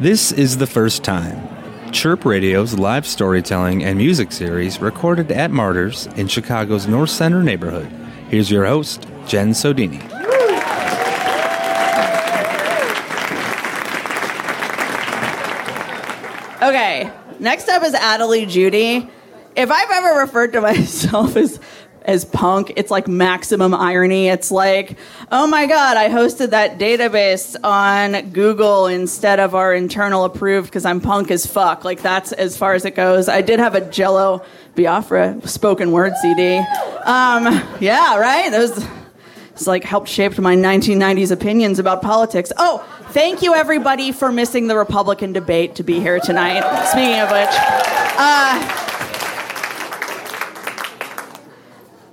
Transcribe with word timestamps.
This 0.00 0.30
is 0.30 0.58
the 0.58 0.66
first 0.68 1.02
time. 1.02 1.48
Chirp 1.90 2.24
Radio's 2.24 2.78
live 2.78 3.04
storytelling 3.04 3.82
and 3.82 3.98
music 3.98 4.30
series 4.30 4.80
recorded 4.80 5.32
at 5.32 5.50
Martyrs 5.50 6.06
in 6.14 6.28
Chicago's 6.28 6.86
North 6.86 7.10
Center 7.10 7.42
neighborhood. 7.42 7.88
Here's 8.28 8.48
your 8.48 8.64
host, 8.64 9.08
Jen 9.26 9.50
Sodini. 9.50 10.00
Okay, 16.62 17.10
next 17.40 17.68
up 17.68 17.82
is 17.82 17.94
Atalee 17.94 18.48
Judy. 18.48 19.10
If 19.56 19.72
I've 19.72 19.90
ever 19.90 20.20
referred 20.20 20.52
to 20.52 20.60
myself 20.60 21.34
as 21.34 21.58
as 22.08 22.24
punk, 22.24 22.72
it's 22.74 22.90
like 22.90 23.06
maximum 23.06 23.74
irony. 23.74 24.28
It's 24.28 24.50
like, 24.50 24.96
oh 25.30 25.46
my 25.46 25.66
god, 25.66 25.98
I 25.98 26.08
hosted 26.08 26.50
that 26.50 26.78
database 26.78 27.54
on 27.62 28.30
Google 28.30 28.86
instead 28.86 29.38
of 29.38 29.54
our 29.54 29.74
internal 29.74 30.24
approved 30.24 30.68
because 30.68 30.86
I'm 30.86 31.02
punk 31.02 31.30
as 31.30 31.44
fuck. 31.46 31.84
Like 31.84 32.00
that's 32.00 32.32
as 32.32 32.56
far 32.56 32.72
as 32.72 32.86
it 32.86 32.96
goes. 32.96 33.28
I 33.28 33.42
did 33.42 33.60
have 33.60 33.74
a 33.74 33.82
Jello 33.82 34.42
Biafra 34.74 35.46
spoken 35.46 35.92
word 35.92 36.14
CD. 36.22 36.56
Um, 37.04 37.62
yeah, 37.78 38.16
right. 38.16 38.50
Was 38.52 38.84
it's 39.52 39.66
like 39.66 39.84
helped 39.84 40.08
shape 40.08 40.38
my 40.38 40.56
1990s 40.56 41.30
opinions 41.30 41.78
about 41.78 42.00
politics. 42.00 42.52
Oh, 42.56 42.78
thank 43.10 43.42
you 43.42 43.54
everybody 43.54 44.12
for 44.12 44.32
missing 44.32 44.66
the 44.66 44.76
Republican 44.76 45.34
debate 45.34 45.74
to 45.74 45.82
be 45.82 46.00
here 46.00 46.20
tonight. 46.20 46.62
Speaking 46.86 47.20
of 47.20 47.30
which, 47.30 47.50
uh, 48.16 48.87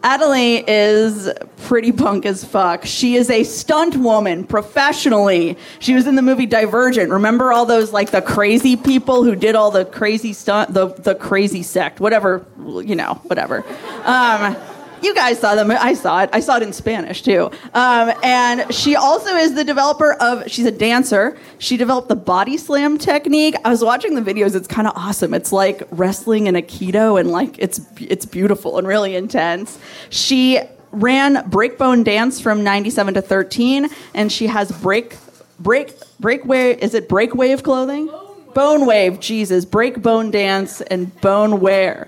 Atalee 0.06 0.64
is 0.68 1.32
pretty 1.64 1.92
punk 1.92 2.28
as 2.28 2.46
fuck. 2.46 2.86
She 2.86 3.16
is 3.16 3.32
a 3.32 3.44
stunt 3.44 3.96
woman 3.96 4.44
professionally. 4.46 5.58
She 5.80 5.96
was 5.96 6.06
in 6.06 6.14
the 6.14 6.22
movie 6.22 6.46
Divergent. 6.46 7.10
Remember 7.10 7.52
all 7.52 7.66
those 7.66 7.92
like 7.92 8.12
the 8.12 8.22
crazy 8.22 8.76
people 8.76 9.24
who 9.24 9.36
did 9.36 9.56
all 9.56 9.72
the 9.72 9.84
crazy 9.84 10.32
stunt, 10.32 10.76
the 10.76 10.90
the 10.90 11.16
crazy 11.16 11.64
sect, 11.64 12.00
whatever, 12.00 12.46
you 12.84 12.96
know, 12.96 13.16
whatever. 13.24 13.66
Um, 14.04 14.56
you 15.02 15.14
guys 15.14 15.40
saw 15.40 15.56
them. 15.56 15.72
I 15.72 15.94
saw 15.94 16.24
it. 16.24 16.30
I 16.34 16.40
saw 16.40 16.58
it 16.58 16.64
in 16.64 16.74
Spanish 16.74 17.22
too. 17.22 17.52
Um, 17.74 18.14
and 18.24 18.74
she 18.74 18.96
also 18.96 19.36
is 19.36 19.54
the 19.54 19.64
developer 19.64 20.14
of. 20.14 20.50
She's 20.50 20.66
a 20.66 20.72
dancer. 20.72 21.38
She 21.58 21.78
developed 21.78 22.10
the 22.10 22.16
body 22.16 22.58
slam 22.58 22.98
technique. 22.98 23.56
I 23.64 23.70
was 23.70 23.84
watching 23.84 24.16
the 24.16 24.22
videos. 24.22 24.56
It's 24.56 24.68
kind 24.68 24.88
of 24.88 24.94
awesome. 24.96 25.34
It's 25.34 25.52
like 25.52 25.84
wrestling 25.92 26.48
and 26.48 26.58
aikido, 26.58 27.20
and 27.20 27.32
like 27.32 27.58
it's 27.58 27.82
it's 28.00 28.26
beautiful 28.26 28.78
and 28.78 28.88
really 28.88 29.16
intense. 29.16 29.80
She 30.10 30.60
ran 30.92 31.36
Breakbone 31.50 32.04
Dance 32.04 32.40
from 32.40 32.64
'97 32.64 33.16
to 33.16 33.22
13, 33.22 33.90
and 34.14 34.32
she 34.32 34.48
has 34.48 34.72
break 34.72 35.16
break 35.60 35.94
break 36.20 36.46
wave. 36.46 36.80
Is 36.80 36.94
it 36.94 37.10
break 37.10 37.36
wave 37.36 37.64
clothing? 37.64 38.10
Bone 38.54 38.86
wave. 38.86 39.20
Jesus, 39.20 39.66
break 39.66 40.02
bone 40.02 40.32
dance 40.32 40.80
and 40.80 41.14
BONEware. 41.20 42.08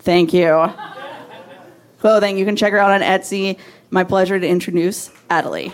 Thank 0.00 0.34
you 0.34 0.72
clothing. 2.04 2.36
You 2.36 2.44
can 2.44 2.54
check 2.54 2.70
her 2.72 2.78
out 2.78 2.90
on 2.90 3.00
Etsy. 3.00 3.58
My 3.88 4.04
pleasure 4.04 4.38
to 4.38 4.46
introduce 4.46 5.08
Atalee. 5.30 5.70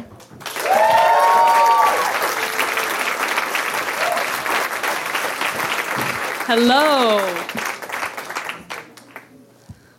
Hello. 6.46 7.18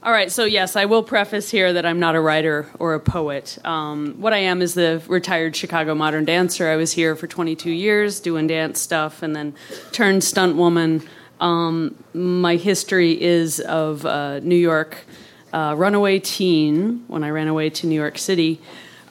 All 0.01 0.13
right, 0.13 0.31
so 0.31 0.45
yes, 0.45 0.77
I 0.77 0.85
will 0.85 1.03
preface 1.03 1.51
here 1.51 1.73
that 1.73 1.85
I'm 1.85 1.99
not 1.99 2.15
a 2.15 2.21
writer 2.21 2.65
or 2.79 2.93
a 2.93 2.99
poet. 3.01 3.57
Um, 3.65 4.15
what 4.17 4.31
I 4.31 4.37
am 4.37 4.61
is 4.61 4.73
the 4.73 5.03
retired 5.09 5.53
Chicago 5.53 5.93
modern 5.93 6.23
dancer. 6.23 6.69
I 6.69 6.77
was 6.77 6.93
here 6.93 7.17
for 7.17 7.27
22 7.27 7.71
years 7.71 8.21
doing 8.21 8.47
dance 8.47 8.79
stuff 8.79 9.21
and 9.21 9.35
then 9.35 9.53
turned 9.91 10.23
stunt 10.23 10.55
woman. 10.55 11.03
Um, 11.41 12.01
my 12.13 12.55
history 12.55 13.21
is 13.21 13.59
of 13.59 14.05
uh, 14.05 14.39
New 14.39 14.55
York 14.55 15.05
uh, 15.53 15.75
runaway 15.77 16.19
teen 16.19 17.03
when 17.07 17.23
I 17.23 17.29
ran 17.29 17.47
away 17.47 17.69
to 17.69 17.87
New 17.87 17.95
York 17.95 18.17
City 18.17 18.59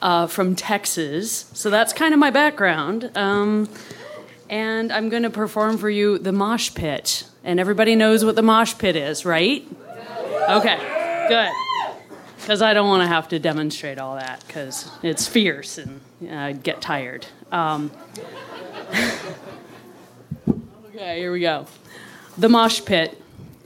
uh, 0.01 0.27
from 0.27 0.55
Texas. 0.55 1.49
So 1.53 1.69
that's 1.69 1.93
kind 1.93 2.13
of 2.13 2.19
my 2.19 2.31
background. 2.31 3.11
Um, 3.15 3.69
and 4.49 4.91
I'm 4.91 5.09
going 5.09 5.23
to 5.23 5.29
perform 5.29 5.77
for 5.77 5.89
you 5.89 6.17
the 6.17 6.31
mosh 6.31 6.73
pit. 6.73 7.25
And 7.43 7.59
everybody 7.59 7.95
knows 7.95 8.25
what 8.25 8.35
the 8.35 8.41
mosh 8.41 8.77
pit 8.77 8.95
is, 8.95 9.25
right? 9.25 9.65
Okay, 10.49 10.77
good. 11.29 11.51
Because 12.37 12.61
I 12.61 12.73
don't 12.73 12.87
want 12.87 13.03
to 13.03 13.07
have 13.07 13.29
to 13.29 13.39
demonstrate 13.39 13.99
all 13.99 14.15
that 14.15 14.43
because 14.45 14.89
it's 15.03 15.27
fierce 15.27 15.77
and 15.77 16.01
I'd 16.29 16.63
get 16.63 16.81
tired. 16.81 17.27
Um, 17.51 17.91
okay, 20.89 21.19
here 21.19 21.31
we 21.31 21.39
go. 21.39 21.67
The 22.37 22.49
mosh 22.49 22.83
pit 22.83 23.21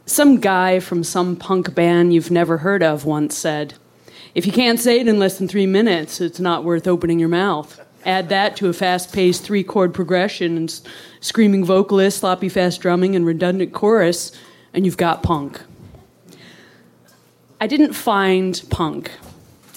some 0.06 0.40
guy 0.40 0.80
from 0.80 1.04
some 1.04 1.36
punk 1.36 1.74
band 1.74 2.14
you've 2.14 2.32
never 2.32 2.60
heard 2.60 2.84
of 2.84 3.06
once 3.06 3.36
said, 3.36 3.74
If 4.36 4.46
you 4.46 4.52
can't 4.52 4.80
say 4.80 5.00
it 5.00 5.08
in 5.08 5.18
less 5.18 5.38
than 5.38 5.48
three 5.48 5.66
minutes, 5.66 6.22
it's 6.22 6.40
not 6.40 6.64
worth 6.64 6.88
opening 6.88 7.20
your 7.20 7.30
mouth. 7.30 7.82
Add 8.06 8.30
that 8.30 8.56
to 8.58 8.70
a 8.70 8.74
fast 8.74 9.12
paced 9.12 9.44
three 9.44 9.64
chord 9.64 9.94
progression 9.94 10.58
and 10.58 10.82
screaming 11.22 11.66
vocalist, 11.66 12.20
sloppy 12.20 12.50
fast 12.50 12.82
drumming, 12.82 13.16
and 13.16 13.26
redundant 13.26 13.74
chorus, 13.74 14.32
and 14.74 14.86
you've 14.86 14.98
got 14.98 15.24
punk. 15.24 15.60
I 17.60 17.66
didn't 17.66 17.94
find 17.94 18.62
punk, 18.70 19.12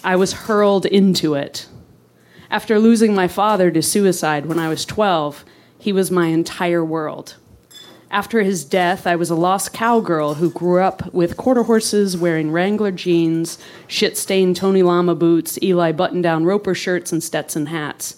I 0.04 0.16
was 0.16 0.32
hurled 0.32 0.84
into 0.84 1.34
it. 1.34 1.66
After 2.50 2.78
losing 2.78 3.14
my 3.14 3.28
father 3.28 3.70
to 3.70 3.82
suicide 3.82 4.46
when 4.46 4.58
I 4.58 4.68
was 4.68 4.84
12, 4.84 5.44
he 5.78 5.92
was 5.92 6.10
my 6.10 6.26
entire 6.26 6.84
world. 6.84 7.36
After 8.10 8.40
his 8.40 8.64
death, 8.64 9.06
I 9.06 9.16
was 9.16 9.28
a 9.28 9.34
lost 9.34 9.74
cowgirl 9.74 10.34
who 10.34 10.50
grew 10.50 10.80
up 10.80 11.12
with 11.12 11.36
quarter 11.36 11.64
horses 11.64 12.16
wearing 12.16 12.50
Wrangler 12.50 12.90
jeans, 12.90 13.58
shit 13.86 14.16
stained 14.16 14.56
Tony 14.56 14.82
Lama 14.82 15.14
boots, 15.14 15.58
Ely 15.62 15.92
button 15.92 16.22
down 16.22 16.46
Roper 16.46 16.74
shirts, 16.74 17.12
and 17.12 17.22
Stetson 17.22 17.66
hats. 17.66 18.16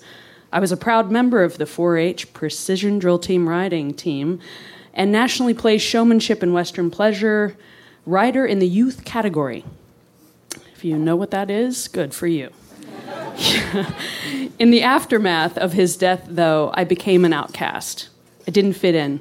I 0.52 0.60
was 0.60 0.70
a 0.70 0.76
proud 0.76 1.10
member 1.10 1.42
of 1.42 1.58
the 1.58 1.66
4 1.66 1.96
H 1.96 2.32
Precision 2.32 3.00
Drill 3.00 3.18
Team 3.18 3.48
Riding 3.48 3.92
Team 3.92 4.38
and 4.94 5.10
nationally 5.10 5.54
placed 5.54 5.86
showmanship 5.86 6.40
and 6.40 6.54
Western 6.54 6.90
pleasure 6.90 7.56
rider 8.06 8.46
in 8.46 8.60
the 8.60 8.68
youth 8.68 9.04
category. 9.04 9.64
If 10.72 10.84
you 10.84 10.98
know 10.98 11.16
what 11.16 11.32
that 11.32 11.50
is, 11.50 11.88
good 11.88 12.14
for 12.14 12.28
you. 12.28 12.50
in 14.58 14.70
the 14.70 14.82
aftermath 14.82 15.58
of 15.58 15.72
his 15.72 15.96
death, 15.96 16.26
though, 16.28 16.70
I 16.74 16.84
became 16.84 17.24
an 17.24 17.32
outcast. 17.32 18.08
I 18.46 18.52
didn't 18.52 18.74
fit 18.74 18.94
in. 18.94 19.20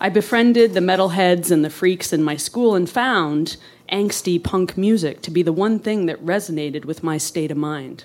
I 0.00 0.08
befriended 0.08 0.74
the 0.74 0.80
metalheads 0.80 1.50
and 1.50 1.64
the 1.64 1.70
freaks 1.70 2.12
in 2.12 2.22
my 2.22 2.36
school 2.36 2.76
and 2.76 2.88
found 2.88 3.56
angsty 3.90 4.42
punk 4.42 4.76
music 4.76 5.22
to 5.22 5.30
be 5.30 5.42
the 5.42 5.52
one 5.52 5.80
thing 5.80 6.06
that 6.06 6.24
resonated 6.24 6.84
with 6.84 7.02
my 7.02 7.18
state 7.18 7.50
of 7.50 7.56
mind. 7.56 8.04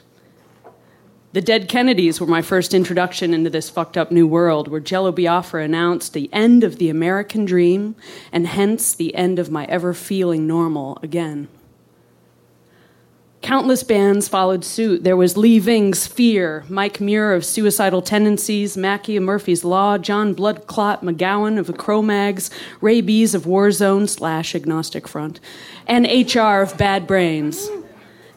The 1.33 1.41
Dead 1.41 1.67
Kennedys 1.67 2.19
were 2.19 2.27
my 2.27 2.41
first 2.41 2.73
introduction 2.73 3.33
into 3.33 3.49
this 3.49 3.69
fucked 3.69 3.97
up 3.97 4.11
new 4.11 4.27
world 4.27 4.67
where 4.67 4.79
Jello 4.79 5.11
Biafra 5.11 5.63
announced 5.63 6.13
the 6.13 6.29
end 6.31 6.63
of 6.63 6.77
the 6.77 6.89
American 6.89 7.45
dream 7.45 7.95
and 8.31 8.47
hence 8.47 8.93
the 8.93 9.13
end 9.15 9.37
of 9.39 9.51
my 9.51 9.65
ever 9.65 9.93
feeling 9.93 10.47
normal 10.47 10.97
again. 11.03 11.47
Countless 13.43 13.83
bands 13.83 14.29
followed 14.29 14.63
suit. 14.63 15.03
There 15.03 15.17
was 15.17 15.35
Lee 15.35 15.59
Ving's 15.59 16.07
Fear, 16.07 16.63
Mike 16.69 17.01
Muir 17.01 17.33
of 17.33 17.43
Suicidal 17.43 18.01
Tendencies, 18.01 18.77
Mackie 18.77 19.17
of 19.17 19.23
Murphy's 19.23 19.65
Law, 19.65 19.97
John 19.97 20.33
Bloodclot 20.33 21.01
McGowan 21.01 21.59
of 21.59 21.67
the 21.67 21.73
Cro-Mags, 21.73 22.49
Raybeez 22.79 23.35
of 23.35 23.43
Warzone 23.43 24.07
slash 24.07 24.55
Agnostic 24.55 25.09
Front, 25.09 25.41
and 25.85 26.05
HR 26.05 26.61
of 26.61 26.77
Bad 26.77 27.05
Brains. 27.05 27.69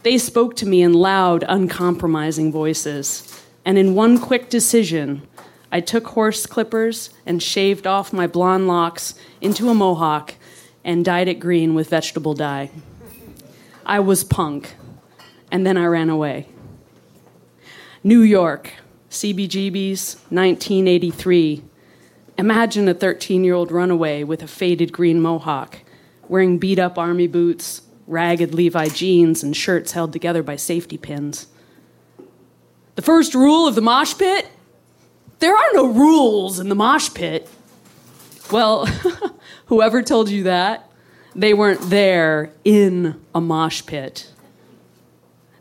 They 0.02 0.18
spoke 0.18 0.56
to 0.56 0.66
me 0.66 0.82
in 0.82 0.92
loud, 0.92 1.44
uncompromising 1.48 2.50
voices. 2.50 3.40
And 3.64 3.78
in 3.78 3.94
one 3.94 4.18
quick 4.18 4.50
decision, 4.50 5.22
I 5.70 5.82
took 5.82 6.09
horse 6.09 6.47
clippers 6.47 7.10
and 7.24 7.41
shaved 7.41 7.86
off 7.86 8.12
my 8.12 8.26
blonde 8.26 8.66
locks 8.66 9.14
into 9.41 9.70
a 9.70 9.74
mohawk 9.74 10.34
and 10.82 11.04
dyed 11.04 11.28
it 11.28 11.38
green 11.38 11.76
with 11.76 11.91
vegetable 11.91 12.34
dye. 12.34 12.72
I 13.86 14.00
was 14.00 14.24
punk 14.24 14.74
and 15.51 15.66
then 15.66 15.77
I 15.77 15.87
ran 15.87 16.10
away. 16.10 16.48
New 18.03 18.21
York, 18.21 18.72
CBGB's 19.10 20.16
1983. 20.31 21.63
Imagine 22.39 22.89
a 22.89 22.95
13 22.95 23.45
year 23.45 23.54
old 23.54 23.72
runaway 23.72 24.22
with 24.22 24.43
a 24.43 24.47
faded 24.47 24.93
green 24.93 25.21
mohawk, 25.21 25.78
wearing 26.28 26.59
beat 26.59 26.78
up 26.78 26.98
army 26.98 27.27
boots, 27.27 27.83
ragged 28.07 28.54
Levi 28.54 28.89
jeans, 28.89 29.43
and 29.43 29.57
shirts 29.57 29.93
held 29.93 30.13
together 30.13 30.43
by 30.43 30.57
safety 30.57 30.98
pins. 30.98 31.47
The 32.95 33.03
first 33.03 33.34
rule 33.34 33.66
of 33.66 33.75
the 33.75 33.83
mosh 33.83 34.16
pit? 34.16 34.48
There 35.39 35.54
are 35.54 35.71
no 35.75 35.87
rules 35.87 36.60
in 36.60 36.69
the 36.69 36.75
mosh 36.75 37.13
pit. 37.13 37.48
Well, 38.51 38.87
whoever 39.66 40.03
told 40.03 40.31
you 40.31 40.45
that, 40.45 40.91
they 41.34 41.53
weren't 41.53 41.91
there 41.91 42.53
in 42.65 43.21
a 43.34 43.41
mosh 43.41 43.84
pit. 43.84 44.31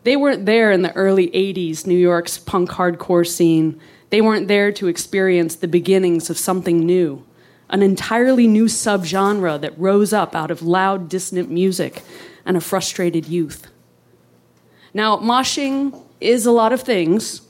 They 0.06 0.16
weren't 0.16 0.46
there 0.46 0.72
in 0.72 0.84
the 0.84 0.96
early 0.96 1.30
80s, 1.32 1.88
New 1.88 1.98
York's 1.98 2.38
punk 2.38 2.70
hardcore 2.70 3.28
scene. 3.28 3.80
They 4.12 4.22
weren't 4.22 4.48
there 4.48 4.72
to 4.74 4.88
experience 4.88 5.56
the 5.56 5.68
beginnings 5.68 6.30
of 6.30 6.38
something 6.38 6.86
new, 6.86 7.26
an 7.72 7.82
entirely 7.82 8.48
new 8.48 8.66
subgenre 8.66 9.60
that 9.60 9.78
rose 9.80 10.14
up 10.14 10.36
out 10.36 10.52
of 10.52 10.62
loud, 10.62 11.10
dissonant 11.10 11.50
music 11.50 12.04
and 12.46 12.56
a 12.56 12.62
frustrated 12.62 13.26
youth. 13.28 13.66
Now, 14.94 15.18
moshing 15.18 16.00
is 16.22 16.46
a 16.46 16.52
lot 16.52 16.72
of 16.72 16.82
things, 16.82 17.42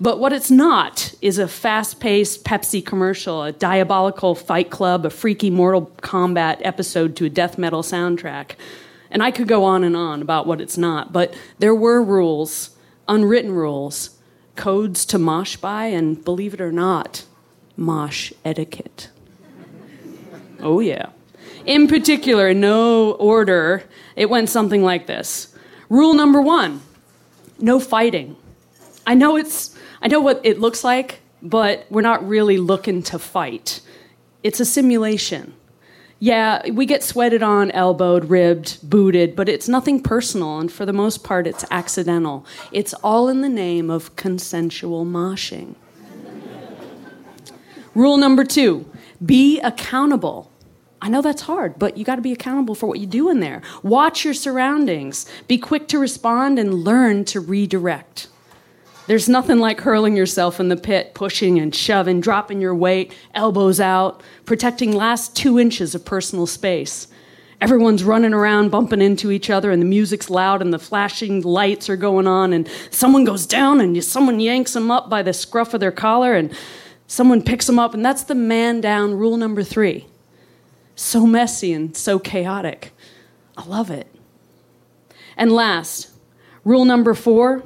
but 0.00 0.18
what 0.18 0.32
it's 0.32 0.50
not 0.50 1.14
is 1.22 1.38
a 1.38 1.46
fast 1.46 2.00
paced 2.00 2.44
Pepsi 2.44 2.84
commercial, 2.84 3.44
a 3.44 3.52
diabolical 3.52 4.34
fight 4.34 4.68
club, 4.68 5.06
a 5.06 5.10
freaky 5.10 5.48
Mortal 5.48 5.92
Kombat 6.02 6.60
episode 6.62 7.14
to 7.14 7.26
a 7.26 7.30
death 7.30 7.56
metal 7.56 7.84
soundtrack. 7.84 8.56
And 9.14 9.22
I 9.22 9.30
could 9.30 9.46
go 9.46 9.64
on 9.64 9.84
and 9.84 9.96
on 9.96 10.20
about 10.20 10.46
what 10.46 10.60
it's 10.60 10.76
not, 10.76 11.12
but 11.12 11.34
there 11.60 11.74
were 11.74 12.02
rules, 12.02 12.76
unwritten 13.06 13.52
rules, 13.52 14.18
codes 14.56 15.06
to 15.06 15.20
mosh 15.20 15.56
by, 15.56 15.86
and 15.86 16.22
believe 16.22 16.52
it 16.52 16.60
or 16.60 16.72
not, 16.72 17.24
mosh 17.76 18.32
etiquette. 18.44 19.10
Oh, 20.58 20.80
yeah. 20.80 21.10
In 21.64 21.86
particular, 21.86 22.48
in 22.48 22.60
no 22.60 23.12
order, 23.12 23.84
it 24.16 24.28
went 24.28 24.50
something 24.50 24.82
like 24.82 25.06
this 25.06 25.54
Rule 25.88 26.14
number 26.14 26.42
one 26.42 26.80
no 27.60 27.78
fighting. 27.78 28.36
I 29.06 29.14
know 29.14 29.36
it's 29.36 29.76
I 30.02 30.08
know 30.08 30.20
what 30.20 30.40
it 30.42 30.58
looks 30.58 30.82
like, 30.82 31.20
but 31.40 31.86
we're 31.88 32.02
not 32.02 32.26
really 32.26 32.58
looking 32.58 33.02
to 33.04 33.18
fight. 33.20 33.80
It's 34.42 34.58
a 34.58 34.64
simulation. 34.64 35.54
Yeah, 36.24 36.70
we 36.70 36.86
get 36.86 37.02
sweated 37.02 37.42
on, 37.42 37.70
elbowed, 37.72 38.30
ribbed, 38.30 38.88
booted, 38.88 39.36
but 39.36 39.46
it's 39.46 39.68
nothing 39.68 40.00
personal, 40.00 40.58
and 40.58 40.72
for 40.72 40.86
the 40.86 40.92
most 40.94 41.22
part, 41.22 41.46
it's 41.46 41.66
accidental. 41.70 42.46
It's 42.72 42.94
all 43.04 43.28
in 43.28 43.42
the 43.42 43.48
name 43.50 43.90
of 43.90 44.16
consensual 44.16 45.04
moshing. 45.04 45.74
Rule 47.94 48.16
number 48.16 48.42
two 48.42 48.90
be 49.22 49.60
accountable. 49.60 50.50
I 51.02 51.10
know 51.10 51.20
that's 51.20 51.42
hard, 51.42 51.78
but 51.78 51.98
you 51.98 52.06
got 52.06 52.16
to 52.16 52.22
be 52.22 52.32
accountable 52.32 52.74
for 52.74 52.86
what 52.86 53.00
you 53.00 53.06
do 53.06 53.28
in 53.28 53.40
there. 53.40 53.60
Watch 53.82 54.24
your 54.24 54.32
surroundings, 54.32 55.26
be 55.46 55.58
quick 55.58 55.88
to 55.88 55.98
respond, 55.98 56.58
and 56.58 56.72
learn 56.72 57.26
to 57.26 57.40
redirect. 57.40 58.28
There's 59.06 59.28
nothing 59.28 59.58
like 59.58 59.82
hurling 59.82 60.16
yourself 60.16 60.60
in 60.60 60.70
the 60.70 60.76
pit, 60.76 61.12
pushing 61.14 61.58
and 61.58 61.74
shoving, 61.74 62.20
dropping 62.20 62.60
your 62.60 62.74
weight, 62.74 63.12
elbows 63.34 63.78
out, 63.78 64.22
protecting 64.46 64.92
last 64.92 65.36
two 65.36 65.58
inches 65.58 65.94
of 65.94 66.06
personal 66.06 66.46
space. 66.46 67.08
Everyone's 67.60 68.02
running 68.02 68.32
around, 68.32 68.70
bumping 68.70 69.02
into 69.02 69.30
each 69.30 69.50
other, 69.50 69.70
and 69.70 69.80
the 69.80 69.86
music's 69.86 70.30
loud, 70.30 70.62
and 70.62 70.72
the 70.72 70.78
flashing 70.78 71.42
lights 71.42 71.90
are 71.90 71.96
going 71.96 72.26
on, 72.26 72.52
and 72.52 72.68
someone 72.90 73.24
goes 73.24 73.46
down, 73.46 73.80
and 73.80 74.02
someone 74.02 74.40
yanks 74.40 74.72
them 74.72 74.90
up 74.90 75.10
by 75.10 75.22
the 75.22 75.32
scruff 75.34 75.74
of 75.74 75.80
their 75.80 75.92
collar, 75.92 76.34
and 76.34 76.56
someone 77.06 77.42
picks 77.42 77.66
them 77.66 77.78
up, 77.78 77.92
and 77.92 78.04
that's 78.04 78.24
the 78.24 78.34
man 78.34 78.80
down 78.80 79.14
rule 79.14 79.36
number 79.36 79.62
three 79.62 80.06
so 80.96 81.26
messy 81.26 81.72
and 81.72 81.96
so 81.96 82.18
chaotic. 82.18 82.92
I 83.56 83.64
love 83.66 83.90
it. 83.90 84.06
And 85.36 85.50
last, 85.50 86.10
rule 86.64 86.84
number 86.84 87.14
four 87.14 87.64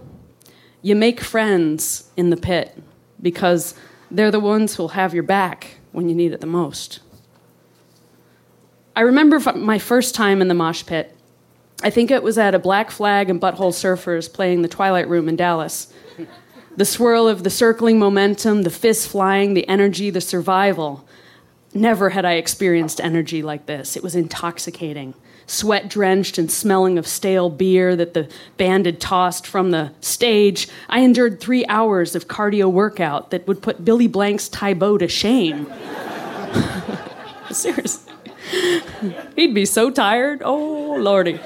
you 0.82 0.94
make 0.94 1.20
friends 1.20 2.10
in 2.16 2.30
the 2.30 2.36
pit 2.36 2.76
because 3.20 3.74
they're 4.10 4.30
the 4.30 4.40
ones 4.40 4.76
who'll 4.76 4.88
have 4.88 5.12
your 5.12 5.22
back 5.22 5.78
when 5.92 6.08
you 6.08 6.14
need 6.14 6.32
it 6.32 6.40
the 6.40 6.46
most. 6.46 7.00
I 8.94 9.02
remember 9.02 9.38
my 9.54 9.78
first 9.78 10.14
time 10.14 10.40
in 10.40 10.48
the 10.48 10.54
mosh 10.54 10.84
pit. 10.84 11.16
I 11.82 11.90
think 11.90 12.10
it 12.10 12.22
was 12.22 12.38
at 12.38 12.54
a 12.54 12.58
Black 12.58 12.90
Flag 12.90 13.30
and 13.30 13.40
Butthole 13.40 13.72
Surfers 13.72 14.32
playing 14.32 14.62
the 14.62 14.68
Twilight 14.68 15.08
Room 15.08 15.28
in 15.28 15.36
Dallas. 15.36 15.92
The 16.76 16.84
swirl 16.84 17.28
of 17.28 17.44
the 17.44 17.50
circling 17.50 17.98
momentum, 17.98 18.62
the 18.62 18.70
fists 18.70 19.06
flying, 19.06 19.54
the 19.54 19.68
energy, 19.68 20.10
the 20.10 20.20
survival. 20.20 21.06
Never 21.74 22.10
had 22.10 22.24
I 22.24 22.34
experienced 22.34 23.00
energy 23.00 23.42
like 23.42 23.66
this. 23.66 23.96
It 23.96 24.02
was 24.02 24.14
intoxicating. 24.16 25.14
Sweat 25.48 25.88
drenched 25.88 26.36
and 26.36 26.52
smelling 26.52 26.98
of 26.98 27.06
stale 27.06 27.48
beer 27.48 27.96
that 27.96 28.12
the 28.12 28.28
band 28.58 28.84
had 28.84 29.00
tossed 29.00 29.46
from 29.46 29.70
the 29.70 29.92
stage, 30.02 30.68
I 30.90 31.00
endured 31.00 31.40
three 31.40 31.64
hours 31.66 32.14
of 32.14 32.28
cardio 32.28 32.70
workout 32.70 33.30
that 33.30 33.48
would 33.48 33.62
put 33.62 33.82
Billy 33.82 34.06
Blanks' 34.06 34.50
Tae 34.50 34.74
Bo 34.74 34.98
to 34.98 35.08
shame. 35.08 35.66
Seriously. 37.50 38.12
He'd 39.36 39.54
be 39.54 39.64
so 39.64 39.90
tired. 39.90 40.42
Oh, 40.44 40.96
lordy. 40.98 41.40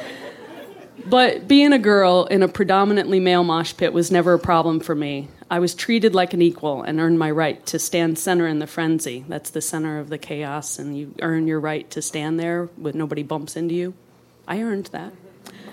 But 1.06 1.46
being 1.46 1.72
a 1.72 1.78
girl 1.78 2.24
in 2.24 2.42
a 2.42 2.48
predominantly 2.48 3.20
male 3.20 3.44
mosh 3.44 3.72
pit 3.76 3.92
was 3.92 4.10
never 4.10 4.34
a 4.34 4.38
problem 4.38 4.80
for 4.80 4.96
me. 4.96 5.28
I 5.52 5.58
was 5.58 5.74
treated 5.74 6.14
like 6.14 6.32
an 6.32 6.40
equal 6.40 6.82
and 6.82 6.98
earned 6.98 7.18
my 7.18 7.30
right 7.30 7.64
to 7.66 7.78
stand 7.78 8.18
center 8.18 8.46
in 8.46 8.58
the 8.58 8.66
frenzy. 8.66 9.22
That's 9.28 9.50
the 9.50 9.60
center 9.60 9.98
of 9.98 10.08
the 10.08 10.16
chaos, 10.16 10.78
and 10.78 10.96
you 10.96 11.14
earn 11.20 11.46
your 11.46 11.60
right 11.60 11.90
to 11.90 12.00
stand 12.00 12.40
there 12.40 12.70
with 12.78 12.94
nobody 12.94 13.22
bumps 13.22 13.54
into 13.54 13.74
you. 13.74 13.92
I 14.48 14.62
earned 14.62 14.86
that. 14.92 15.12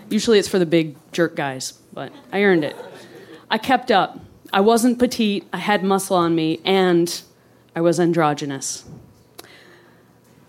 Usually 0.10 0.38
it's 0.38 0.50
for 0.50 0.60
the 0.60 0.66
big 0.66 0.98
jerk 1.14 1.34
guys, 1.34 1.80
but 1.94 2.12
I 2.30 2.44
earned 2.44 2.66
it. 2.66 2.76
I 3.50 3.58
kept 3.58 3.90
up. 3.90 4.20
I 4.52 4.60
wasn't 4.60 5.00
petite, 5.00 5.48
I 5.54 5.60
had 5.60 5.82
muscle 5.82 6.18
on 6.18 6.36
me, 6.36 6.60
and 6.66 7.22
I 7.74 7.80
was 7.80 8.02
androgynous. 8.02 8.84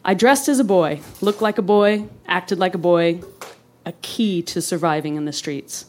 I 0.05 0.15
dressed 0.15 0.49
as 0.49 0.59
a 0.59 0.65
boy, 0.65 1.03
looked 1.21 1.41
like 1.41 1.56
a 1.56 1.62
boy, 1.62 2.09
acted 2.27 2.59
like 2.59 2.75
a 2.75 2.79
boy, 2.79 3.21
a 3.87 3.93
key 4.03 4.43
to 4.43 4.61
surviving 4.61 5.15
in 5.15 5.25
the 5.25 5.32
streets. 5.32 5.87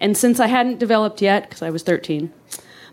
And 0.00 0.16
since 0.16 0.40
I 0.40 0.46
hadn't 0.46 0.78
developed 0.78 1.20
yet, 1.20 1.42
because 1.42 1.60
I 1.60 1.68
was 1.68 1.82
13, 1.82 2.32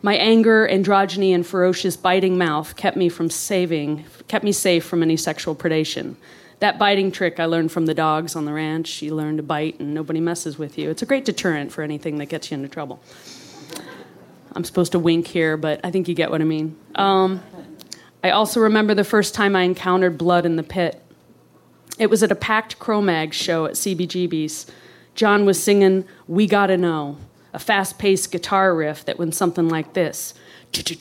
my 0.02 0.16
anger, 0.16 0.68
androgyny, 0.68 1.34
and 1.34 1.46
ferocious 1.46 1.98
biting 1.98 2.38
mouth 2.38 2.76
kept 2.76 2.98
me 2.98 3.10
from 3.10 3.30
saving, 3.30 4.06
kept 4.28 4.44
me 4.44 4.52
safe 4.52 4.86
from 4.86 5.02
any 5.02 5.18
sexual 5.18 5.56
predation. 5.56 6.16
That 6.60 6.80
biting 6.80 7.12
trick 7.12 7.40
I 7.40 7.46
learned 7.46 7.72
from 7.72 7.86
the 7.86 7.94
dogs 7.94 8.36
on 8.36 8.46
the 8.46 8.54
ranch. 8.54 9.02
You 9.02 9.14
learn 9.14 9.38
to 9.38 9.44
bite 9.44 9.80
and 9.80 9.94
nobody 9.94 10.20
messes 10.20 10.58
with 10.58 10.78
you. 10.78 10.90
It's 10.90 11.02
a 11.02 11.06
great 11.06 11.26
deterrent 11.26 11.72
for 11.72 11.84
anything 11.84 12.18
that 12.18 12.28
gets 12.28 12.50
you 12.50 12.56
into 12.56 12.68
trouble. 12.68 13.00
I'm 14.54 14.64
supposed 14.64 14.92
to 14.94 15.00
wink 15.00 15.28
here, 15.28 15.56
but 15.56 15.80
I 15.84 15.92
think 15.92 16.08
you 16.08 16.16
get 16.16 16.32
what 16.32 16.42
I 16.42 16.46
mean. 16.46 16.76
Um, 16.96 17.44
I 18.24 18.32
also 18.32 18.60
remember 18.60 18.96
the 18.96 19.04
first 19.04 19.36
time 19.36 19.56
I 19.56 19.62
encountered 19.62 20.18
blood 20.18 20.46
in 20.48 20.56
the 20.56 20.64
pit. 20.64 21.02
It 22.00 22.10
was 22.10 22.24
at 22.24 22.32
a 22.32 22.36
packed 22.36 22.80
Cro-Mag 22.80 23.34
show 23.34 23.66
at 23.66 23.74
CBGB's. 23.74 24.66
John 25.14 25.46
was 25.46 25.62
singing 25.62 26.06
We 26.28 26.48
Gotta 26.48 26.78
Know, 26.78 27.18
a 27.54 27.60
fast 27.60 27.98
paced 27.98 28.32
guitar 28.32 28.76
riff 28.76 29.06
that 29.06 29.18
went 29.18 29.36
something 29.36 29.70
like 29.70 29.94
this. 29.94 30.34
Struggling 30.74 31.00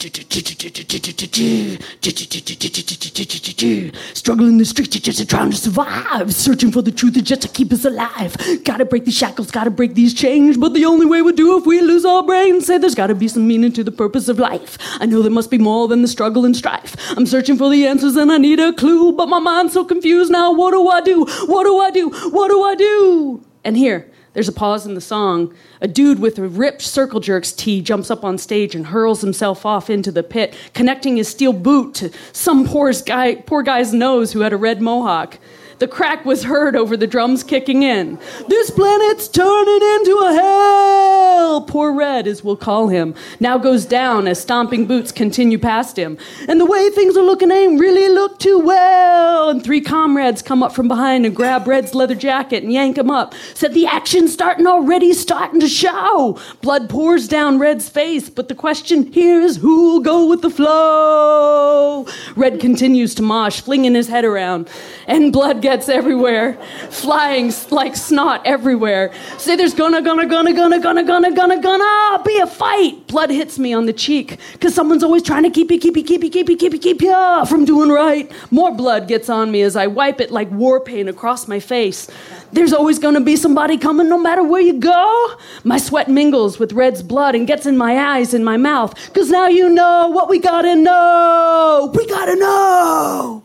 the 4.59 4.65
streets, 4.65 4.95
you're 4.95 5.03
just 5.03 5.29
trying 5.29 5.51
to 5.51 5.57
survive. 5.57 6.33
Searching 6.33 6.71
for 6.71 6.83
the 6.83 6.93
truth 6.93 7.23
just 7.25 7.43
to 7.43 7.49
keep 7.49 7.73
us 7.73 7.85
alive. 7.85 8.37
Gotta 8.65 8.85
break 8.85 9.05
these 9.05 9.19
shackles, 9.19 9.51
gotta 9.51 9.71
break 9.71 9.95
these 9.95 10.15
chains. 10.15 10.57
But 10.57 10.73
the 10.73 10.85
only 10.85 11.05
way 11.05 11.21
we 11.21 11.33
do 11.33 11.59
if 11.59 11.67
we 11.67 11.81
lose 11.81 12.05
our 12.05 12.23
brains. 12.23 12.67
Say 12.67 12.79
there's 12.79 12.95
gotta 12.95 13.15
be 13.15 13.29
some 13.29 13.47
meaning 13.47 13.73
to 13.73 13.83
the 13.85 13.91
purpose 13.93 14.29
of 14.29 14.39
life. 14.39 14.79
I 15.01 15.07
know 15.07 15.21
there 15.21 15.33
must 15.33 15.51
be 15.51 15.59
more 15.59 15.89
than 15.89 16.01
the 16.01 16.09
struggle 16.09 16.45
and 16.45 16.57
strife. 16.57 16.95
I'm 17.17 17.27
searching 17.27 17.57
for 17.59 17.69
the 17.69 17.87
answers 17.87 18.17
and 18.17 18.31
I 18.31 18.39
need 18.39 18.61
a 18.61 18.73
clue. 18.73 19.13
But 19.13 19.29
my 19.29 19.41
mind's 19.41 19.75
so 19.75 19.85
confused 19.85 20.31
now. 20.31 20.53
What 20.53 20.71
do 20.71 20.89
I 20.89 21.01
do? 21.01 21.27
What 21.47 21.65
do 21.65 21.79
I 21.79 21.91
do? 21.91 22.11
What 22.31 22.49
do 22.49 22.63
I 22.63 22.77
do? 22.77 23.45
And 23.65 23.77
here, 23.77 24.09
there's 24.37 24.49
a 24.49 24.53
pause 24.53 24.85
in 24.85 24.93
the 24.93 25.01
song. 25.01 25.55
A 25.81 25.89
dude 25.89 26.19
with 26.19 26.39
a 26.39 26.47
ripped 26.47 26.83
circle 26.83 27.21
jerks 27.21 27.53
tee 27.53 27.81
jumps 27.81 28.11
up 28.11 28.23
on 28.23 28.37
stage 28.37 28.75
and 28.75 28.89
hurls 28.89 29.23
himself 29.23 29.65
off 29.65 29.89
into 29.89 30.13
the 30.13 30.23
pit, 30.23 30.55
connecting 30.75 31.17
his 31.17 31.27
steel 31.27 31.55
boot 31.55 31.95
to 31.95 32.11
some 32.35 32.67
poor 32.67 32.93
guy, 32.93 33.37
poor 33.37 33.63
guy's 33.63 33.95
nose 33.95 34.33
who 34.33 34.41
had 34.41 34.53
a 34.53 34.59
red 34.59 34.83
mohawk. 34.83 35.39
The 35.79 35.89
crack 35.89 36.25
was 36.25 36.45
heard 36.45 36.75
over 36.75 36.97
the 36.97 37.07
drums 37.07 37.43
kicking 37.43 37.83
in. 37.83 38.19
This 38.49 38.71
planet's 38.71 39.29
turning 39.29 39.83
into 39.83 40.17
a 40.25 40.33
hell! 40.33 41.61
Poor 41.63 41.93
Red, 41.93 42.27
as 42.27 42.43
we'll 42.43 42.57
call 42.57 42.89
him, 42.89 43.15
now 43.41 43.59
goes 43.59 43.85
down 43.85 44.27
as 44.27 44.41
stomping 44.41 44.87
boots 44.87 45.13
continue 45.13 45.59
past 45.59 45.99
him. 45.99 46.17
And 46.49 46.59
the 46.59 46.65
way 46.65 46.89
things 46.89 47.17
are 47.17 47.23
looking 47.23 47.51
ain't 47.51 47.79
really 47.79 48.09
look 48.09 48.39
too 48.39 48.59
well. 48.59 49.51
And 49.51 49.63
three 49.63 49.83
comrades 49.83 50.41
come 50.41 50.63
up 50.63 50.73
from 50.73 50.89
behind 50.89 51.27
and 51.27 51.37
grab 51.37 51.67
Red's 51.67 51.95
leather 51.95 52.15
jacket 52.15 52.63
and 52.63 52.73
yank 52.73 52.97
him 52.97 53.11
up. 53.11 53.35
Said 53.53 53.75
the 53.75 53.87
action's 53.87 54.33
starting 54.33 54.67
already, 54.67 55.13
starting 55.13 55.61
to 55.61 55.69
show. 55.69 56.39
Blood 56.63 56.89
pours 56.89 57.29
down 57.29 57.59
Red's 57.59 57.89
face, 57.89 58.31
but 58.31 58.49
the 58.49 58.55
question 58.55 59.13
here 59.13 59.41
is 59.43 59.57
who'll 59.57 60.01
go 60.01 60.27
with 60.27 60.41
the 60.41 60.51
flow? 60.51 62.07
Red 62.35 62.61
continues 62.61 63.15
to 63.17 63.23
mosh, 63.23 63.61
flinging 63.61 63.95
his 63.95 64.09
head 64.09 64.25
around, 64.25 64.71
and 65.07 65.33
blood 65.33 65.63
gets 65.67 65.89
everywhere, 65.89 66.53
flying 66.91 67.53
like 67.71 67.97
snot 67.97 68.41
everywhere. 68.47 69.13
Say 69.37 69.57
there's 69.57 69.75
gonna, 69.75 70.01
gonna, 70.01 70.25
gonna, 70.25 70.53
gonna, 70.53 70.79
gonna, 70.79 71.03
gonna, 71.03 71.33
gonna, 71.35 71.61
gonna 71.61 72.23
be 72.25 72.39
a 72.39 72.47
fight. 72.47 73.09
Blood 73.09 73.31
hits 73.31 73.59
me 73.59 73.75
on 73.75 73.87
the 73.87 73.93
cheek 73.93 74.39
because 74.53 74.77
someone's 74.77 75.03
always 75.03 75.25
trying 75.25 75.43
to 75.43 75.51
keep 75.51 75.73
you, 75.73 75.81
keep 75.81 75.97
you, 75.97 76.05
keep 76.05 76.23
you, 76.23 76.31
keep 76.31 76.49
you, 76.49 76.57
keep 76.57 76.73
you, 76.73 76.79
keep 76.79 77.03
you 77.03 77.47
from 77.47 77.65
doing 77.65 77.91
right. 77.91 78.31
More 78.53 78.73
blood 78.73 79.09
gets 79.09 79.29
on 79.29 79.51
me 79.51 79.63
as 79.63 79.75
I 79.75 79.89
wipe 79.89 80.21
it 80.21 80.31
like 80.31 80.49
war 80.53 80.79
paint 80.79 81.09
across 81.09 81.49
my 81.49 81.59
face. 81.59 82.09
There's 82.53 82.73
always 82.73 83.01
gonna 83.01 83.21
be 83.21 83.35
somebody 83.35 83.77
coming 83.77 84.09
no 84.09 84.19
matter 84.19 84.45
where 84.45 84.63
you 84.63 84.75
go. 84.75 85.35
My 85.65 85.79
sweat 85.79 86.09
mingles 86.09 86.61
with 86.61 86.75
Red's 86.75 87.03
blood 87.03 87.35
and 87.35 87.45
gets 87.45 87.67
in 87.67 87.77
my 87.77 87.99
eyes 88.15 88.35
and 88.35 88.45
my 88.45 88.57
mouth 88.57 88.95
because 89.07 89.31
now 89.31 89.49
you 89.49 89.69
know 89.69 90.11
what 90.11 90.29
we 90.29 90.39
gotta 90.39 90.77
know. 90.77 91.91
We 91.93 92.07
gotta 92.07 92.37
know 92.37 93.43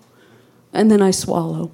and 0.73 0.89
then 0.89 1.01
I 1.01 1.11
swallow. 1.11 1.71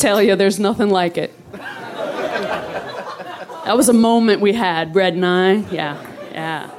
Tell 0.00 0.22
you, 0.22 0.36
there's 0.36 0.58
nothing 0.58 0.90
like 0.90 1.18
it. 1.18 1.32
That 1.52 3.76
was 3.76 3.88
a 3.88 3.94
moment 3.94 4.40
we 4.40 4.54
had, 4.54 4.96
Red 4.96 5.14
and 5.14 5.24
I. 5.24 5.52
Yeah, 5.70 6.04
yeah. 6.32 6.70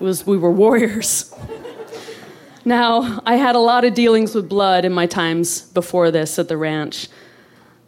was 0.00 0.26
we 0.26 0.36
were 0.36 0.50
warriors. 0.50 1.32
Now, 2.64 3.20
I 3.26 3.36
had 3.36 3.54
a 3.54 3.60
lot 3.60 3.84
of 3.84 3.92
dealings 3.92 4.34
with 4.34 4.48
blood 4.48 4.86
in 4.86 4.92
my 4.92 5.06
times 5.06 5.60
before 5.60 6.10
this 6.10 6.38
at 6.38 6.48
the 6.48 6.56
ranch. 6.56 7.08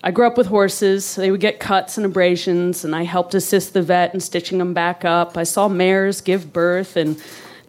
I 0.04 0.10
grew 0.10 0.26
up 0.26 0.36
with 0.36 0.48
horses. 0.48 1.16
They 1.16 1.30
would 1.30 1.40
get 1.40 1.58
cuts 1.58 1.96
and 1.96 2.04
abrasions, 2.04 2.84
and 2.84 2.94
I 2.94 3.04
helped 3.04 3.34
assist 3.34 3.72
the 3.72 3.82
vet 3.82 4.12
in 4.12 4.20
stitching 4.20 4.58
them 4.58 4.74
back 4.74 5.04
up. 5.04 5.38
I 5.38 5.44
saw 5.44 5.68
mares 5.68 6.20
give 6.20 6.52
birth 6.52 6.96
and 6.96 7.20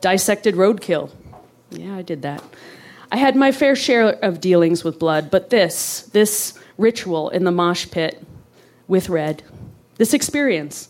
dissected 0.02 0.56
roadkill. 0.56 1.10
Yeah, 1.72 1.96
I 1.96 2.02
did 2.02 2.22
that. 2.24 2.44
I 3.10 3.18
had 3.18 3.38
my 3.38 3.54
fair 3.54 3.76
share 3.76 4.10
of 4.24 4.42
dealings 4.42 4.84
with 4.84 5.00
blood, 5.00 5.32
but 5.32 5.50
this, 5.50 6.02
this 6.12 6.60
ritual 6.77 7.29
in 7.29 7.43
the 7.43 7.51
mosh 7.51 7.89
pit 7.89 8.24
with 8.88 9.10
Red, 9.10 9.43
this 9.98 10.13
experience 10.13 10.89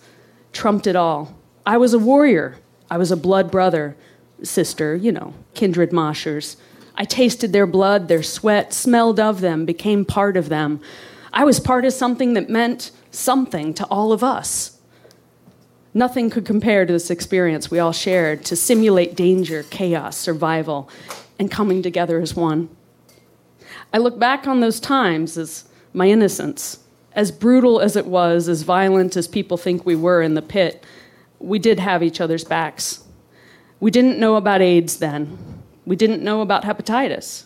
trumped 0.51 0.87
it 0.87 0.95
all. 0.95 1.35
I 1.65 1.77
was 1.77 1.93
a 1.93 1.99
warrior. 1.99 2.57
I 2.89 2.97
was 2.97 3.11
a 3.11 3.17
blood 3.17 3.51
brother, 3.51 3.95
sister, 4.43 4.95
you 4.95 5.11
know, 5.11 5.33
kindred 5.53 5.91
moshers. 5.91 6.55
I 6.95 7.05
tasted 7.05 7.53
their 7.53 7.67
blood, 7.67 8.07
their 8.07 8.23
sweat, 8.23 8.73
smelled 8.73 9.19
of 9.19 9.41
them, 9.41 9.65
became 9.65 10.05
part 10.05 10.37
of 10.37 10.49
them. 10.49 10.79
I 11.33 11.43
was 11.43 11.59
part 11.59 11.85
of 11.85 11.93
something 11.93 12.33
that 12.33 12.49
meant 12.49 12.91
something 13.11 13.73
to 13.75 13.85
all 13.85 14.11
of 14.11 14.23
us. 14.23 14.79
Nothing 15.93 16.29
could 16.29 16.45
compare 16.45 16.85
to 16.85 16.93
this 16.93 17.09
experience 17.09 17.71
we 17.71 17.79
all 17.79 17.91
shared 17.91 18.45
to 18.45 18.55
simulate 18.55 19.15
danger, 19.15 19.63
chaos, 19.63 20.17
survival, 20.17 20.89
and 21.39 21.51
coming 21.51 21.81
together 21.81 22.19
as 22.19 22.35
one. 22.35 22.69
I 23.93 23.97
look 23.97 24.19
back 24.19 24.47
on 24.47 24.59
those 24.59 24.79
times 24.79 25.37
as 25.37 25.67
my 25.97 26.07
innocence. 26.07 26.79
As 27.13 27.31
brutal 27.31 27.79
as 27.79 27.95
it 27.95 28.05
was, 28.05 28.47
as 28.47 28.61
violent 28.61 29.17
as 29.17 29.27
people 29.27 29.57
think 29.57 29.83
we 29.83 29.95
were 29.95 30.21
in 30.21 30.35
the 30.35 30.41
pit, 30.43 30.83
we 31.39 31.57
did 31.57 31.79
have 31.79 32.03
each 32.03 32.21
other's 32.21 32.43
backs. 32.43 33.03
We 33.79 33.89
didn't 33.89 34.19
know 34.19 34.35
about 34.35 34.61
AIDS 34.61 34.97
then. 34.97 35.37
We 35.85 35.95
didn't 35.95 36.21
know 36.21 36.41
about 36.41 36.63
hepatitis. 36.63 37.45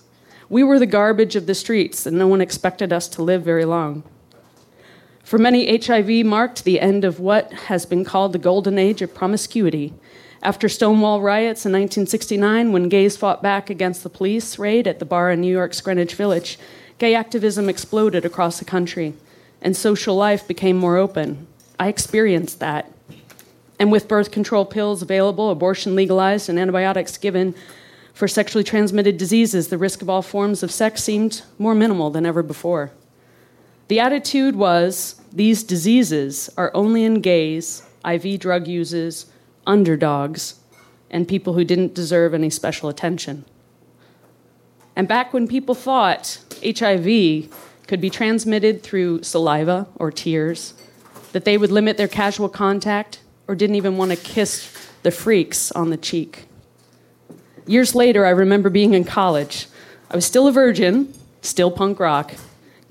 We 0.50 0.64
were 0.64 0.80
the 0.80 0.86
garbage 0.86 1.38
of 1.38 1.46
the 1.46 1.56
streets, 1.56 2.06
and 2.06 2.18
no 2.18 2.28
one 2.28 2.42
expected 2.42 2.92
us 2.92 3.08
to 3.10 3.24
live 3.24 3.42
very 3.42 3.64
long. 3.64 4.04
For 5.24 5.38
many, 5.38 5.78
HIV 5.78 6.26
marked 6.26 6.66
the 6.66 6.82
end 6.82 7.06
of 7.06 7.22
what 7.22 7.54
has 7.54 7.86
been 7.86 8.04
called 8.04 8.34
the 8.34 8.40
golden 8.40 8.78
age 8.78 9.02
of 9.02 9.16
promiscuity. 9.16 9.94
After 10.44 10.68
Stonewall 10.68 11.22
riots 11.22 11.66
in 11.66 11.72
1969, 11.72 12.74
when 12.74 12.90
gays 12.90 13.16
fought 13.16 13.42
back 13.42 13.70
against 13.70 14.04
the 14.04 14.10
police 14.10 14.60
raid 14.60 14.88
at 14.88 15.00
the 15.00 15.06
bar 15.06 15.32
in 15.32 15.40
New 15.40 15.52
York's 15.52 15.80
Greenwich 15.80 16.16
Village, 16.16 16.60
gay 17.02 17.16
activism 17.16 17.68
exploded 17.68 18.26
across 18.26 18.60
the 18.60 18.66
country, 18.66 19.16
and 19.60 19.76
social 19.76 20.16
life 20.16 20.48
became 20.48 20.78
more 20.78 20.98
open. 20.98 21.48
I 21.80 21.88
experienced 21.88 22.60
that. 22.60 22.92
And 23.80 23.92
with 23.92 24.08
birth 24.08 24.30
control 24.30 24.66
pills 24.66 25.02
available, 25.02 25.50
abortion 25.50 25.96
legalized, 25.96 26.48
and 26.48 26.60
antibiotics 26.60 27.18
given, 27.18 27.56
for 28.14 28.28
sexually 28.28 28.64
transmitted 28.64 29.18
diseases, 29.18 29.70
the 29.70 29.80
risk 29.80 30.04
of 30.04 30.12
all 30.12 30.22
forms 30.22 30.62
of 30.62 30.70
sex 30.70 31.04
seemed 31.04 31.42
more 31.58 31.74
minimal 31.74 32.12
than 32.12 32.24
ever 32.24 32.44
before. 32.44 32.92
The 33.88 34.00
attitude 34.00 34.56
was 34.56 35.20
these 35.34 35.64
diseases 35.64 36.52
are 36.56 36.70
only 36.76 37.04
in 37.04 37.22
gays, 37.22 37.82
IV 38.06 38.40
drug 38.40 38.68
users, 38.68 39.26
underdogs, 39.66 40.60
and 41.10 41.28
people 41.28 41.54
who 41.54 41.66
didn't 41.66 41.96
deserve 41.96 42.36
any 42.36 42.52
special 42.52 42.90
attention. 42.90 43.44
And 44.96 45.08
back 45.08 45.34
when 45.34 45.48
people 45.48 45.74
thought 45.74 46.38
HIV 46.64 47.50
could 47.88 48.02
be 48.02 48.10
transmitted 48.10 48.84
through 48.84 49.24
saliva 49.24 49.88
or 49.96 50.12
tears, 50.12 50.74
that 51.34 51.46
they 51.46 51.58
would 51.58 51.72
limit 51.72 51.98
their 51.98 52.08
casual 52.08 52.50
contact 52.50 53.20
or 53.48 53.56
didn't 53.56 53.76
even 53.76 53.98
want 53.98 54.12
to 54.12 54.18
kiss 54.18 54.90
the 55.04 55.12
freaks 55.12 55.72
on 55.72 55.90
the 55.90 55.98
cheek. 55.98 56.46
Years 57.66 57.96
later, 57.96 58.26
I 58.26 58.32
remember 58.32 58.70
being 58.70 58.94
in 58.94 59.04
college. 59.04 59.68
I 60.10 60.16
was 60.16 60.26
still 60.26 60.48
a 60.48 60.52
virgin, 60.52 61.14
still 61.42 61.72
punk 61.72 62.00
rock, 62.00 62.34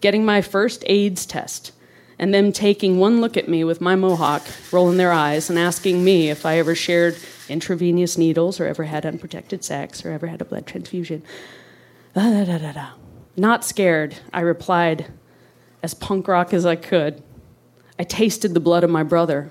getting 0.01 0.25
my 0.25 0.43
first 0.43 0.85
AIDS 0.87 1.27
test, 1.27 1.73
and 2.19 2.35
them 2.35 2.53
taking 2.53 2.99
one 2.99 3.21
look 3.21 3.37
at 3.37 3.49
me 3.49 3.65
with 3.65 3.81
my 3.81 3.97
mohawk, 3.97 4.47
rolling 4.73 4.97
their 4.97 5.13
eyes, 5.13 5.49
and 5.51 5.59
asking 5.59 6.05
me 6.05 6.31
if 6.31 6.45
I 6.45 6.59
ever 6.59 6.75
shared 6.75 7.17
intravenous 7.49 8.17
needles 8.17 8.61
or 8.61 8.67
ever 8.67 8.85
had 8.85 9.05
unprotected 9.05 9.65
sex 9.65 10.05
or 10.05 10.11
ever 10.11 10.27
had 10.27 10.41
a 10.41 10.45
blood 10.45 10.67
transfusion. 10.67 11.23
Ah, 12.15 12.45
da, 12.45 12.59
da, 12.59 12.73
da, 12.73 12.91
Not 13.41 13.65
scared, 13.65 14.17
I 14.35 14.41
replied, 14.41 15.07
as 15.83 15.95
punk 15.95 16.29
rock 16.29 16.53
as 16.53 16.67
I 16.67 16.77
could. 16.77 17.23
I 17.99 18.05
tasted 18.05 18.53
the 18.53 18.61
blood 18.61 18.85
of 18.85 18.91
my 18.91 19.03
brother. 19.03 19.51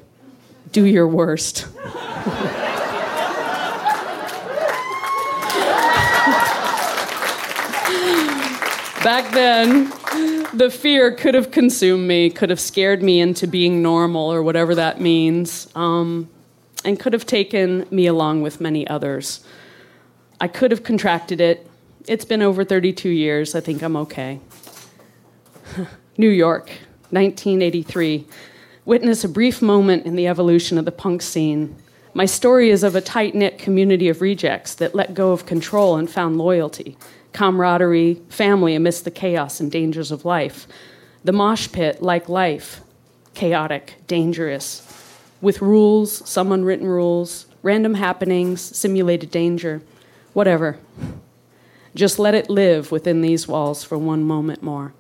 Do 0.72 0.86
your 0.86 1.08
worst. 1.08 1.66
Back 9.04 9.34
then, 9.34 9.90
the 10.54 10.70
fear 10.72 11.12
could 11.12 11.34
have 11.34 11.50
consumed 11.50 12.08
me, 12.08 12.30
could 12.30 12.52
have 12.52 12.60
scared 12.60 13.02
me 13.02 13.20
into 13.20 13.48
being 13.48 13.82
normal 13.82 14.32
or 14.32 14.44
whatever 14.44 14.76
that 14.76 15.02
means, 15.02 15.68
um, 15.74 16.30
and 16.86 17.00
could 17.00 17.14
have 17.14 17.26
taken 17.26 17.88
me 17.90 18.06
along 18.06 18.44
with 18.44 18.62
many 18.62 18.88
others. 18.88 19.44
I 20.40 20.48
could 20.48 20.70
have 20.70 20.84
contracted 20.84 21.42
it. 21.42 21.69
It's 22.10 22.26
been 22.26 22.42
over 22.42 22.66
32 22.66 23.08
years. 23.08 23.54
I 23.54 23.60
think 23.60 23.84
I'm 23.84 23.96
okay. 23.96 24.40
New 26.18 26.32
York, 26.32 26.70
1983. 27.12 28.26
Witness 28.84 29.24
a 29.24 29.30
brief 29.30 29.62
moment 29.62 30.08
in 30.08 30.16
the 30.16 30.26
evolution 30.26 30.80
of 30.80 30.86
the 30.86 30.92
punk 30.92 31.22
scene. 31.22 31.76
My 32.16 32.26
story 32.26 32.72
is 32.72 32.82
of 32.82 32.96
a 32.96 33.00
tight 33.00 33.36
knit 33.36 33.60
community 33.60 34.10
of 34.10 34.22
rejects 34.22 34.74
that 34.74 34.96
let 34.96 35.14
go 35.14 35.34
of 35.34 35.46
control 35.46 35.98
and 35.98 36.10
found 36.10 36.40
loyalty 36.40 36.98
camaraderie, 37.32 38.16
family 38.28 38.74
amidst 38.74 39.06
the 39.06 39.12
chaos 39.12 39.60
and 39.60 39.72
dangers 39.72 40.12
of 40.12 40.26
life. 40.26 40.66
The 41.24 41.32
mosh 41.32 41.72
pit, 41.72 42.02
like 42.02 42.28
life, 42.28 42.82
chaotic, 43.36 43.98
dangerous, 44.08 44.82
with 45.42 45.62
rules, 45.62 46.28
some 46.28 46.52
unwritten 46.52 46.88
rules, 46.88 47.46
random 47.62 47.94
happenings, 47.94 48.62
simulated 48.76 49.30
danger, 49.30 49.84
whatever. 50.34 50.80
Just 51.96 52.20
let 52.20 52.36
it 52.36 52.50
live 52.50 52.92
within 52.92 53.22
these 53.22 53.48
walls 53.48 53.84
for 53.84 53.98
one 53.98 54.24
moment 54.24 54.62
more. 54.62 54.94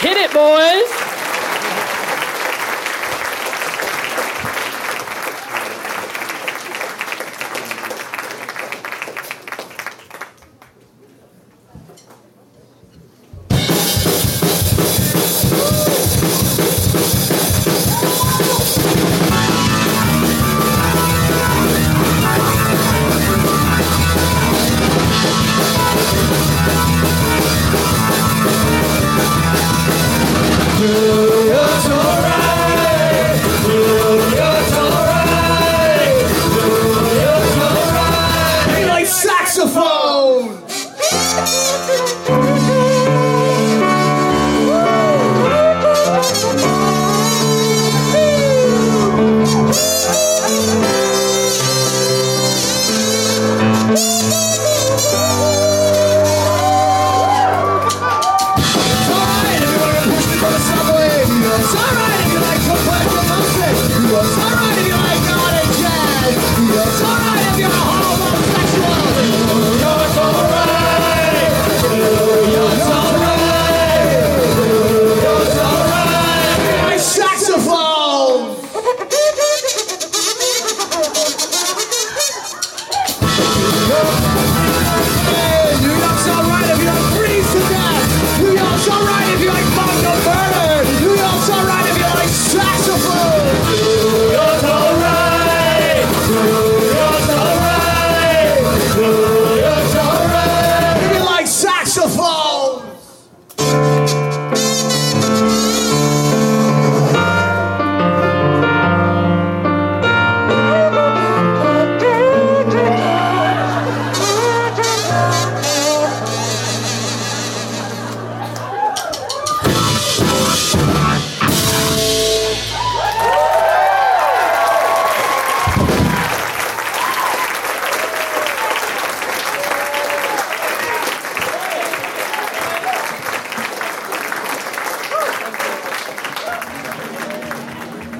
Hit 0.00 0.16
it, 0.16 0.32
boys! 0.32 0.95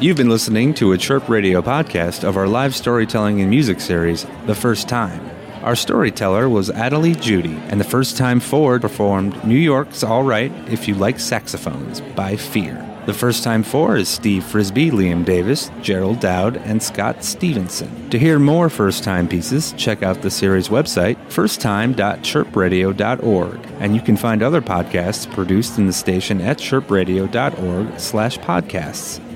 You've 0.06 0.16
been 0.16 0.28
listening 0.28 0.72
to 0.74 0.92
a 0.92 0.98
Chirp 0.98 1.28
Radio 1.28 1.60
podcast 1.60 2.22
of 2.22 2.36
our 2.36 2.46
live 2.46 2.76
storytelling 2.76 3.40
and 3.40 3.50
music 3.50 3.80
series, 3.80 4.24
The 4.46 4.54
First 4.54 4.88
Time. 4.88 5.28
Our 5.64 5.74
storyteller 5.74 6.48
was 6.48 6.70
Atalee 6.70 7.20
Judy, 7.20 7.56
and 7.70 7.80
the 7.80 7.84
first 7.84 8.16
time 8.16 8.38
four 8.38 8.78
performed 8.78 9.44
New 9.44 9.58
York's 9.58 10.04
All 10.04 10.22
Right 10.22 10.52
If 10.68 10.86
You 10.86 10.94
Like 10.94 11.18
Saxophones 11.18 12.00
by 12.14 12.36
Fear. 12.36 12.88
The 13.06 13.14
first 13.14 13.42
time 13.42 13.64
four 13.64 13.96
is 13.96 14.08
Steve 14.08 14.44
Frisbie, 14.44 14.92
Liam 14.92 15.24
Davis, 15.24 15.72
Gerald 15.82 16.20
Dowd, 16.20 16.58
and 16.58 16.80
Scott 16.80 17.24
Stevenson. 17.24 18.08
To 18.10 18.18
hear 18.18 18.38
more 18.38 18.70
first 18.70 19.02
time 19.02 19.26
pieces, 19.26 19.72
check 19.72 20.04
out 20.04 20.22
the 20.22 20.30
series 20.30 20.68
website, 20.68 21.16
firsttime.chirpradio.org, 21.30 23.60
and 23.80 23.96
you 23.96 24.02
can 24.02 24.16
find 24.16 24.44
other 24.44 24.62
podcasts 24.62 25.28
produced 25.34 25.78
in 25.78 25.88
the 25.88 25.92
station 25.92 26.40
at 26.40 26.58
chirpradio.org 26.58 27.98
slash 27.98 28.38
podcasts. 28.38 29.25